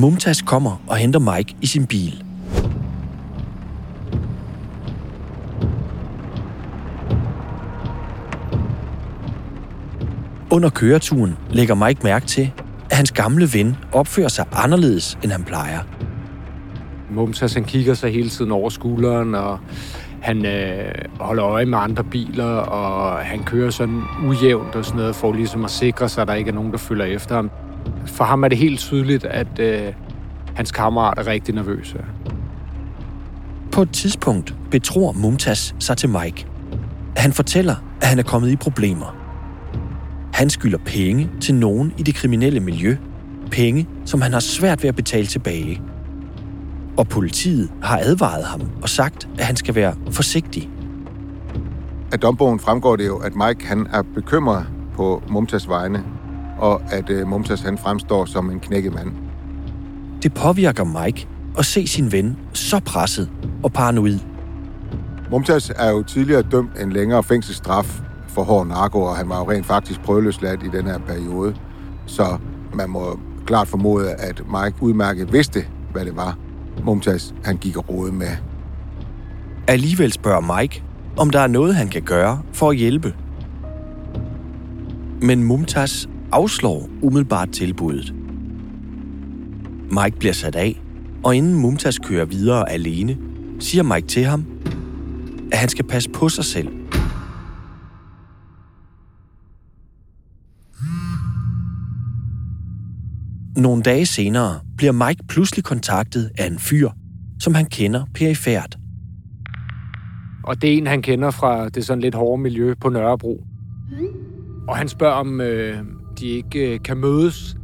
Mumtaz 0.00 0.42
kommer 0.42 0.82
og 0.86 0.96
henter 0.96 1.20
Mike 1.20 1.56
i 1.60 1.66
sin 1.66 1.86
bil. 1.86 2.24
Under 10.50 10.70
køreturen 10.70 11.36
lægger 11.50 11.74
Mike 11.74 12.00
mærke 12.04 12.26
til, 12.26 12.52
at 12.90 12.96
hans 12.96 13.12
gamle 13.12 13.48
ven 13.54 13.76
opfører 13.92 14.28
sig 14.28 14.44
anderledes, 14.52 15.18
end 15.22 15.32
han 15.32 15.44
plejer. 15.44 15.78
Mumtaz 17.10 17.54
han 17.54 17.64
kigger 17.64 17.94
sig 17.94 18.12
hele 18.12 18.28
tiden 18.28 18.52
over 18.52 18.68
skulderen, 18.68 19.34
og 19.34 19.58
han 20.20 20.46
øh, 20.46 20.92
holder 21.20 21.44
øje 21.44 21.66
med 21.66 21.78
andre 21.78 22.04
biler, 22.04 22.54
og 22.54 23.18
han 23.18 23.44
kører 23.44 23.70
sådan 23.70 24.02
ujævnt 24.26 24.74
og 24.74 24.84
sådan 24.84 24.98
noget, 24.98 25.16
for 25.16 25.32
ligesom 25.32 25.64
at 25.64 25.70
sikre 25.70 26.08
sig, 26.08 26.22
at 26.22 26.28
der 26.28 26.34
ikke 26.34 26.50
er 26.50 26.54
nogen, 26.54 26.72
der 26.72 26.78
følger 26.78 27.04
efter 27.04 27.34
ham. 27.34 27.50
For 28.08 28.24
ham 28.24 28.42
er 28.42 28.48
det 28.48 28.58
helt 28.58 28.78
tydeligt, 28.78 29.24
at 29.24 29.58
øh, 29.58 29.92
hans 30.54 30.72
kammerat 30.72 31.18
er 31.18 31.26
rigtig 31.26 31.54
nervøs. 31.54 31.96
På 33.72 33.82
et 33.82 33.90
tidspunkt 33.90 34.54
betror 34.70 35.12
Mumtaz 35.12 35.72
sig 35.78 35.96
til 35.96 36.08
Mike. 36.08 36.46
Han 37.16 37.32
fortæller, 37.32 37.76
at 38.00 38.08
han 38.08 38.18
er 38.18 38.22
kommet 38.22 38.50
i 38.50 38.56
problemer. 38.56 39.16
Han 40.32 40.50
skylder 40.50 40.78
penge 40.86 41.30
til 41.40 41.54
nogen 41.54 41.92
i 41.98 42.02
det 42.02 42.14
kriminelle 42.14 42.60
miljø. 42.60 42.96
Penge, 43.50 43.88
som 44.04 44.20
han 44.20 44.32
har 44.32 44.40
svært 44.40 44.82
ved 44.82 44.88
at 44.88 44.96
betale 44.96 45.26
tilbage. 45.26 45.82
Og 46.96 47.08
politiet 47.08 47.70
har 47.82 47.98
advaret 47.98 48.44
ham 48.44 48.60
og 48.82 48.88
sagt, 48.88 49.28
at 49.38 49.44
han 49.44 49.56
skal 49.56 49.74
være 49.74 49.94
forsigtig. 50.10 50.70
Af 52.12 52.20
dombogen 52.20 52.60
fremgår 52.60 52.96
det 52.96 53.06
jo, 53.06 53.16
at 53.16 53.32
Mike 53.34 53.66
han 53.66 53.86
er 53.92 54.02
bekymret 54.14 54.66
på 54.94 55.22
Mumtas 55.30 55.68
vegne, 55.68 56.04
og 56.58 56.82
at 56.90 57.10
uh, 57.10 57.28
Mumtas 57.28 57.60
han 57.60 57.78
fremstår 57.78 58.24
som 58.24 58.50
en 58.50 58.60
knækket 58.60 58.94
mand. 58.94 59.12
Det 60.22 60.34
påvirker 60.34 60.84
Mike 60.84 61.28
at 61.58 61.64
se 61.64 61.86
sin 61.86 62.12
ven 62.12 62.36
så 62.52 62.80
presset 62.80 63.30
og 63.62 63.72
paranoid. 63.72 64.18
Mumtas 65.30 65.72
er 65.76 65.90
jo 65.90 66.02
tidligere 66.02 66.42
dømt 66.42 66.70
en 66.80 66.92
længere 66.92 67.22
fængselsstraf 67.22 68.00
for 68.28 68.42
hård 68.42 68.66
narko, 68.66 69.02
og 69.02 69.16
han 69.16 69.28
var 69.28 69.38
jo 69.38 69.50
rent 69.50 69.66
faktisk 69.66 70.00
prøveløsladt 70.00 70.62
i 70.62 70.68
den 70.68 70.86
her 70.86 70.98
periode. 70.98 71.54
Så 72.06 72.38
man 72.74 72.90
må 72.90 73.18
klart 73.46 73.68
formode, 73.68 74.10
at 74.10 74.42
Mike 74.46 74.82
udmærket 74.82 75.32
vidste, 75.32 75.64
hvad 75.92 76.04
det 76.04 76.16
var, 76.16 76.38
Mumtaz 76.84 77.32
han 77.44 77.56
gik 77.56 77.76
og 77.76 77.88
rode 77.90 78.12
med. 78.12 78.36
Alligevel 79.66 80.12
spørger 80.12 80.58
Mike, 80.60 80.84
om 81.16 81.30
der 81.30 81.40
er 81.40 81.46
noget, 81.46 81.74
han 81.74 81.88
kan 81.88 82.02
gøre 82.02 82.42
for 82.52 82.70
at 82.70 82.76
hjælpe. 82.76 83.14
Men 85.22 85.44
Mumtaz 85.44 86.06
afslår 86.32 86.88
umiddelbart 87.02 87.50
tilbuddet. 87.50 88.14
Mike 89.90 90.18
bliver 90.18 90.32
sat 90.32 90.56
af, 90.56 90.82
og 91.24 91.36
inden 91.36 91.54
Mumtaz 91.54 91.98
kører 91.98 92.24
videre 92.24 92.70
alene, 92.70 93.16
siger 93.60 93.82
Mike 93.82 94.06
til 94.06 94.24
ham, 94.24 94.46
at 95.52 95.58
han 95.58 95.68
skal 95.68 95.84
passe 95.84 96.10
på 96.10 96.28
sig 96.28 96.44
selv. 96.44 96.68
Nogle 103.56 103.82
dage 103.82 104.06
senere 104.06 104.60
bliver 104.76 104.92
Mike 104.92 105.24
pludselig 105.28 105.64
kontaktet 105.64 106.30
af 106.38 106.46
en 106.46 106.58
fyr, 106.58 106.90
som 107.40 107.54
han 107.54 107.66
kender 107.66 108.04
perifært. 108.14 108.78
Og 110.44 110.62
det 110.62 110.72
er 110.72 110.78
en, 110.78 110.86
han 110.86 111.02
kender 111.02 111.30
fra 111.30 111.68
det 111.68 111.86
sådan 111.86 112.00
lidt 112.00 112.14
hårde 112.14 112.42
miljø 112.42 112.74
på 112.80 112.88
Nørrebro. 112.88 113.44
Og 114.68 114.76
han 114.76 114.88
spørger, 114.88 115.14
om 115.14 115.40
øh, 115.40 115.78
de 116.20 116.26
ikke 116.26 116.74
øh, 116.74 116.80
kan 116.84 116.96
mødes. 116.96 117.56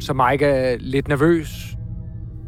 Så 0.00 0.12
Mike 0.12 0.44
er 0.44 0.76
lidt 0.80 1.08
nervøs. 1.08 1.76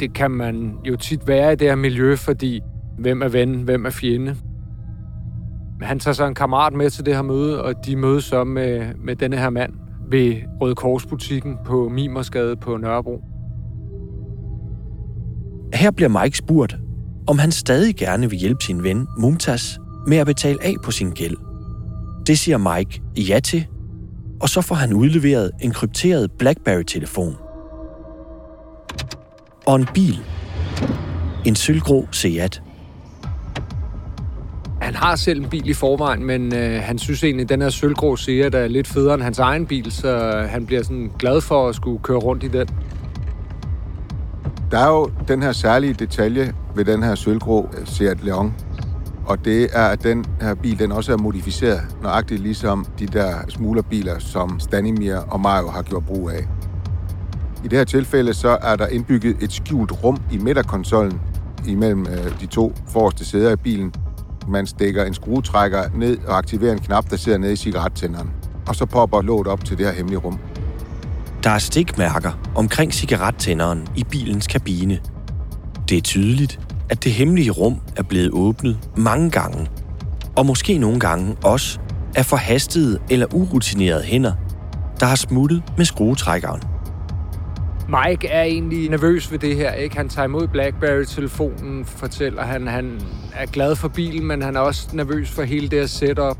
Det 0.00 0.14
kan 0.14 0.30
man 0.30 0.74
jo 0.84 0.96
tit 0.96 1.28
være 1.28 1.52
i 1.52 1.56
det 1.56 1.68
her 1.68 1.76
miljø, 1.76 2.16
fordi 2.16 2.60
hvem 2.98 3.22
er 3.22 3.28
ven, 3.28 3.54
hvem 3.54 3.86
er 3.86 3.90
fjende. 3.90 4.36
Han 5.82 5.98
tager 5.98 6.14
så 6.14 6.26
en 6.26 6.34
kammerat 6.34 6.72
med 6.72 6.90
til 6.90 7.06
det 7.06 7.14
her 7.14 7.22
møde, 7.22 7.62
og 7.62 7.74
de 7.86 7.96
mødes 7.96 8.24
så 8.24 8.44
med, 8.44 8.94
med 9.04 9.16
denne 9.16 9.36
her 9.36 9.50
mand 9.50 9.72
ved 10.10 10.34
Røde 10.60 10.74
Korsbutikken 10.74 11.56
på 11.64 11.88
Mimersgade 11.88 12.56
på 12.56 12.76
Nørrebro. 12.76 13.22
Her 15.74 15.90
bliver 15.90 16.22
Mike 16.22 16.36
spurgt, 16.36 16.76
om 17.26 17.38
han 17.38 17.52
stadig 17.52 17.96
gerne 17.96 18.30
vil 18.30 18.38
hjælpe 18.38 18.64
sin 18.64 18.82
ven 18.82 19.06
Mumtaz 19.18 19.78
med 20.06 20.16
at 20.16 20.26
betale 20.26 20.58
af 20.62 20.74
på 20.84 20.90
sin 20.90 21.10
gæld. 21.10 21.36
Det 22.26 22.38
siger 22.38 22.76
Mike 22.76 23.02
ja 23.16 23.40
til, 23.40 23.66
og 24.40 24.48
så 24.48 24.60
får 24.60 24.74
han 24.74 24.92
udleveret 24.92 25.50
en 25.60 25.70
krypteret 25.70 26.32
BlackBerry-telefon. 26.32 27.36
Og 29.66 29.76
en 29.76 29.88
bil. 29.94 30.18
En 31.44 31.56
sølvgrå 31.56 32.08
Seat. 32.12 32.62
Han 34.80 34.94
har 34.94 35.16
selv 35.16 35.42
en 35.42 35.48
bil 35.48 35.68
i 35.68 35.72
forvejen, 35.72 36.24
men 36.24 36.54
øh, 36.54 36.82
han 36.82 36.98
synes 36.98 37.24
egentlig, 37.24 37.42
at 37.44 37.48
den 37.48 37.62
her 37.62 37.68
sølvgrå 37.68 38.16
Seat 38.16 38.54
er 38.54 38.68
lidt 38.68 38.86
federe 38.86 39.14
end 39.14 39.22
hans 39.22 39.38
egen 39.38 39.66
bil, 39.66 39.92
så 39.92 40.42
han 40.48 40.66
bliver 40.66 40.82
sådan 40.82 41.10
glad 41.18 41.40
for 41.40 41.68
at 41.68 41.74
skulle 41.74 41.98
køre 42.02 42.18
rundt 42.18 42.44
i 42.44 42.48
den. 42.48 42.68
Der 44.70 44.78
er 44.78 44.88
jo 44.88 45.10
den 45.28 45.42
her 45.42 45.52
særlige 45.52 45.92
detalje 45.92 46.52
ved 46.74 46.84
den 46.84 47.02
her 47.02 47.14
sølvgrå 47.14 47.68
øh, 47.78 47.86
Seat 47.86 48.24
Leon, 48.24 48.54
og 49.26 49.44
det 49.44 49.68
er, 49.72 49.84
at 49.84 50.02
den 50.02 50.24
her 50.40 50.54
bil 50.54 50.78
den 50.78 50.92
også 50.92 51.12
er 51.12 51.16
modificeret, 51.16 51.80
nøjagtigt 52.02 52.42
ligesom 52.42 52.86
de 52.98 53.06
der 53.06 53.34
smuglerbiler, 53.48 54.18
som 54.18 54.60
Stanimir 54.60 55.16
og 55.16 55.40
Mario 55.40 55.68
har 55.68 55.82
gjort 55.82 56.06
brug 56.06 56.30
af. 56.30 56.48
I 57.64 57.68
det 57.68 57.78
her 57.78 57.84
tilfælde 57.84 58.34
så 58.34 58.58
er 58.62 58.76
der 58.76 58.86
indbygget 58.86 59.36
et 59.42 59.52
skjult 59.52 60.04
rum 60.04 60.18
i 60.32 60.38
midterkonsollen 60.38 61.20
imellem 61.66 62.06
øh, 62.06 62.40
de 62.40 62.46
to 62.46 62.74
forreste 62.88 63.24
sæder 63.24 63.52
i 63.52 63.56
bilen. 63.56 63.92
Man 64.48 64.66
stikker 64.66 65.04
en 65.04 65.14
skruetrækker 65.14 65.82
ned 65.94 66.18
og 66.26 66.38
aktiverer 66.38 66.72
en 66.72 66.78
knap, 66.78 67.10
der 67.10 67.16
sidder 67.16 67.38
nede 67.38 67.52
i 67.52 67.56
cigarettænderen. 67.56 68.30
Og 68.68 68.74
så 68.74 68.86
popper 68.86 69.22
låget 69.22 69.46
op 69.46 69.64
til 69.64 69.78
det 69.78 69.86
her 69.86 69.92
hemmelige 69.92 70.18
rum. 70.18 70.38
Der 71.44 71.50
er 71.50 71.58
stikmærker 71.58 72.32
omkring 72.54 72.94
cigarettænderen 72.94 73.88
i 73.96 74.04
bilens 74.04 74.46
kabine. 74.46 75.00
Det 75.88 75.98
er 75.98 76.02
tydeligt, 76.02 76.60
at 76.90 77.04
det 77.04 77.12
hemmelige 77.12 77.50
rum 77.50 77.80
er 77.96 78.02
blevet 78.02 78.30
åbnet 78.30 78.78
mange 78.96 79.30
gange. 79.30 79.70
Og 80.36 80.46
måske 80.46 80.78
nogle 80.78 81.00
gange 81.00 81.36
også 81.44 81.78
af 82.16 82.26
forhastede 82.26 82.98
eller 83.10 83.34
urutinerede 83.34 84.02
hænder, 84.02 84.32
der 85.00 85.06
har 85.06 85.16
smuttet 85.16 85.62
med 85.76 85.84
skruetrækkeren. 85.84 86.62
Mike 87.88 88.28
er 88.28 88.42
egentlig 88.42 88.90
nervøs 88.90 89.32
ved 89.32 89.38
det 89.38 89.56
her. 89.56 89.72
Ikke? 89.72 89.96
Han 89.96 90.08
tager 90.08 90.26
imod 90.26 90.48
BlackBerry-telefonen, 90.48 91.84
fortæller 91.84 92.42
han, 92.42 92.66
han 92.66 93.00
er 93.34 93.46
glad 93.46 93.76
for 93.76 93.88
bilen, 93.88 94.26
men 94.26 94.42
han 94.42 94.56
er 94.56 94.60
også 94.60 94.88
nervøs 94.92 95.30
for 95.30 95.42
hele 95.42 95.68
det 95.68 95.78
her 95.78 95.86
setup. 95.86 96.36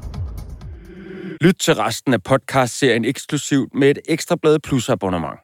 Lyt 1.40 1.56
til 1.60 1.74
resten 1.74 2.14
af 2.14 2.22
podcast-serien 2.22 3.04
eksklusivt 3.04 3.74
med 3.74 3.90
et 3.90 3.98
Ekstrablad 4.08 4.58
Plus 4.58 4.88
abonnement. 4.88 5.38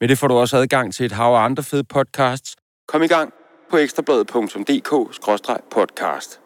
Med 0.00 0.08
det 0.08 0.18
får 0.18 0.28
du 0.28 0.34
også 0.34 0.56
adgang 0.56 0.94
til 0.94 1.06
et 1.06 1.12
hav 1.12 1.34
af 1.34 1.44
andre 1.44 1.62
fede 1.62 1.84
podcasts. 1.84 2.56
Kom 2.88 3.02
i 3.02 3.06
gang 3.06 3.32
på 3.70 3.78
ekstrabladet.dk-podcast. 3.78 6.38